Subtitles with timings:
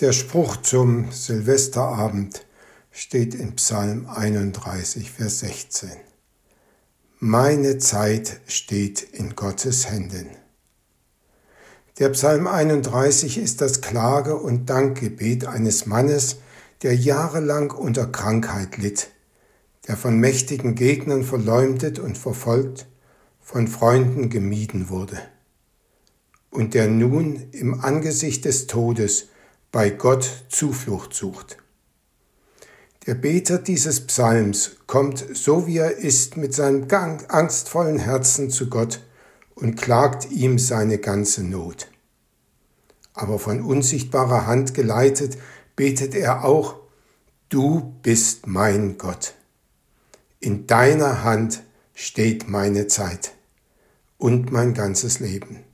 [0.00, 2.44] Der Spruch zum Silvesterabend
[2.90, 5.88] steht in Psalm 31, Vers 16.
[7.20, 10.30] Meine Zeit steht in Gottes Händen.
[12.00, 16.38] Der Psalm 31 ist das Klage- und Dankgebet eines Mannes,
[16.82, 19.10] der jahrelang unter Krankheit litt,
[19.86, 22.88] der von mächtigen Gegnern verleumdet und verfolgt,
[23.40, 25.20] von Freunden gemieden wurde
[26.50, 29.28] und der nun im Angesicht des Todes
[29.74, 31.56] bei Gott Zuflucht sucht.
[33.08, 39.00] Der Beter dieses Psalms kommt, so wie er ist, mit seinem angstvollen Herzen zu Gott
[39.56, 41.88] und klagt ihm seine ganze Not.
[43.14, 45.38] Aber von unsichtbarer Hand geleitet,
[45.74, 46.76] betet er auch,
[47.48, 49.34] Du bist mein Gott.
[50.38, 53.32] In deiner Hand steht meine Zeit
[54.18, 55.64] und mein ganzes Leben.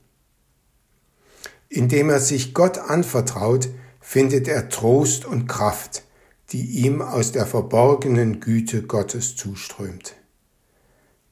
[1.68, 3.68] Indem er sich Gott anvertraut,
[4.10, 6.02] findet er Trost und Kraft,
[6.50, 10.16] die ihm aus der verborgenen Güte Gottes zuströmt.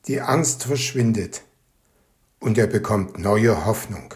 [0.06, 1.42] Die Angst verschwindet
[2.38, 4.14] und er bekommt neue Hoffnung.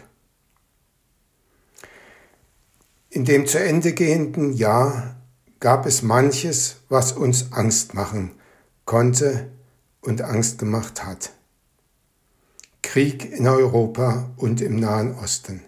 [3.09, 5.17] In dem zu Ende gehenden Jahr
[5.59, 8.31] gab es manches, was uns Angst machen
[8.85, 9.51] konnte
[9.99, 11.33] und Angst gemacht hat.
[12.81, 15.65] Krieg in Europa und im Nahen Osten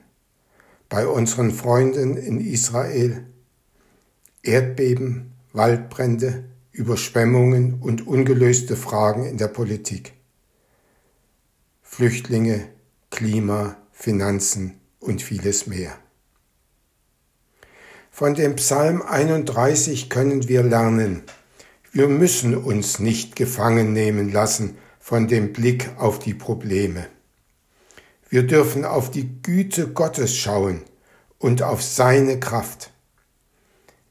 [0.90, 3.26] bei unseren Freunden in Israel,
[4.44, 10.14] Erdbeben, Waldbrände, Überschwemmungen und ungelöste Fragen in der Politik,
[11.82, 12.68] Flüchtlinge,
[13.10, 15.98] Klima, Finanzen und vieles mehr.
[18.12, 21.24] Von dem Psalm 31 können wir lernen,
[21.92, 27.08] wir müssen uns nicht gefangen nehmen lassen von dem Blick auf die Probleme.
[28.36, 30.82] Wir dürfen auf die Güte Gottes schauen
[31.40, 32.92] und auf seine Kraft.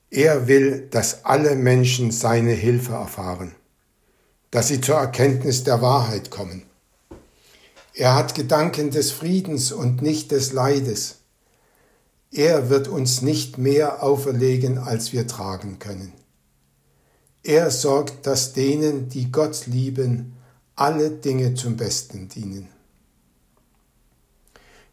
[0.08, 3.54] Er will, dass alle Menschen seine Hilfe erfahren,
[4.50, 6.62] dass sie zur Erkenntnis der Wahrheit kommen.
[7.92, 11.16] Er hat Gedanken des Friedens und nicht des Leides.
[12.32, 16.14] Er wird uns nicht mehr auferlegen, als wir tragen können.
[17.42, 20.32] Er sorgt, dass denen, die Gott lieben,
[20.76, 22.73] alle Dinge zum Besten dienen.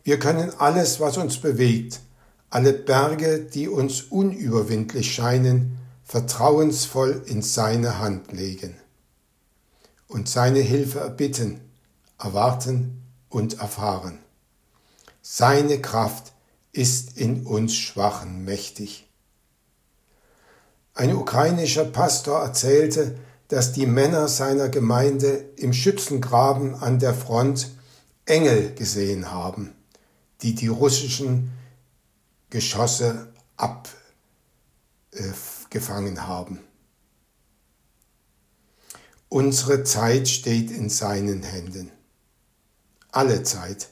[0.04, 2.00] Wir können alles, was uns bewegt,
[2.50, 8.76] alle Berge, die uns unüberwindlich scheinen, vertrauensvoll in seine Hand legen
[10.08, 11.62] und seine Hilfe erbitten,
[12.20, 14.20] erwarten und erfahren.
[15.22, 16.34] Seine Kraft
[16.74, 19.08] ist in uns Schwachen mächtig.
[20.96, 23.16] Ein ukrainischer Pastor erzählte,
[23.48, 27.72] dass die Männer seiner Gemeinde im Schützengraben an der Front
[28.26, 29.74] Engel gesehen haben
[30.42, 31.52] die die russischen
[32.50, 36.60] Geschosse abgefangen äh, haben.
[39.30, 41.92] Unsere Zeit steht in seinen Händen.
[43.12, 43.90] Alle Zeit.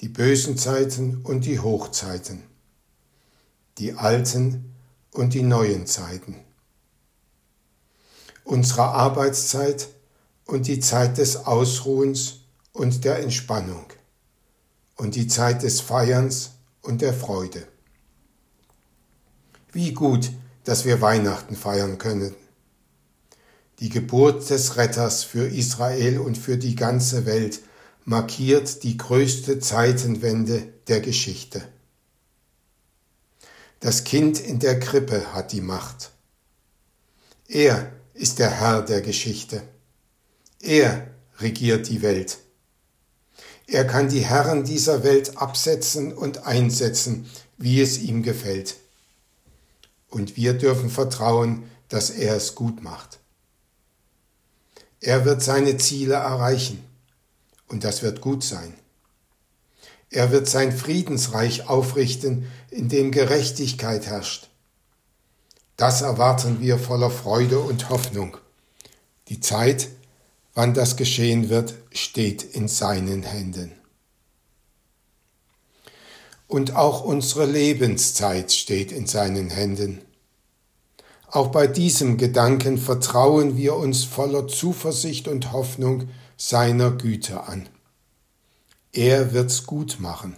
[0.00, 2.42] Die bösen Zeiten und die Hochzeiten.
[3.78, 4.74] Die alten
[5.12, 6.40] und die neuen Zeiten.
[8.42, 9.88] Unsere Arbeitszeit
[10.46, 12.40] und die Zeit des Ausruhens
[12.72, 13.86] und der Entspannung
[15.02, 17.66] und die Zeit des Feierns und der Freude.
[19.72, 20.30] Wie gut,
[20.62, 22.36] dass wir Weihnachten feiern können.
[23.80, 27.62] Die Geburt des Retters für Israel und für die ganze Welt
[28.04, 31.66] markiert die größte Zeitenwende der Geschichte.
[33.80, 36.12] Das Kind in der Krippe hat die Macht.
[37.48, 39.64] Er ist der Herr der Geschichte.
[40.60, 41.08] Er
[41.40, 42.38] regiert die Welt.
[43.72, 47.24] Er kann die Herren dieser Welt absetzen und einsetzen,
[47.56, 48.76] wie es ihm gefällt.
[50.10, 53.18] Und wir dürfen vertrauen, dass er es gut macht.
[55.00, 56.84] Er wird seine Ziele erreichen,
[57.66, 58.74] und das wird gut sein.
[60.10, 64.50] Er wird sein Friedensreich aufrichten, in dem Gerechtigkeit herrscht.
[65.78, 68.36] Das erwarten wir voller Freude und Hoffnung.
[69.28, 69.88] Die Zeit,
[70.54, 73.72] Wann das geschehen wird, steht in seinen Händen.
[76.46, 80.02] Und auch unsere Lebenszeit steht in seinen Händen.
[81.28, 87.70] Auch bei diesem Gedanken vertrauen wir uns voller Zuversicht und Hoffnung seiner Güte an.
[88.92, 90.36] Er wird's gut machen.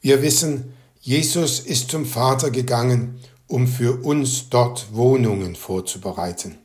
[0.00, 6.61] Wir wissen, Jesus ist zum Vater gegangen, um für uns dort Wohnungen vorzubereiten.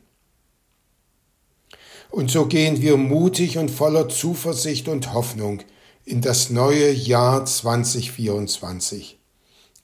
[2.10, 5.60] Und so gehen wir mutig und voller Zuversicht und Hoffnung
[6.04, 9.18] in das neue Jahr 2024,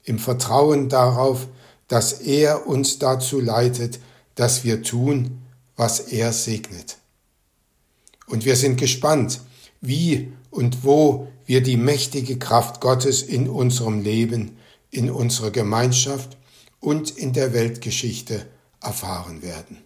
[0.05, 1.47] im Vertrauen darauf,
[1.87, 3.99] dass er uns dazu leitet,
[4.33, 5.41] dass wir tun,
[5.75, 6.97] was er segnet.
[8.27, 9.41] Und wir sind gespannt,
[9.81, 14.57] wie und wo wir die mächtige Kraft Gottes in unserem Leben,
[14.89, 16.37] in unserer Gemeinschaft
[16.79, 18.47] und in der Weltgeschichte
[18.81, 19.83] erfahren werden.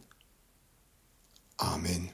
[1.58, 2.10] Amen.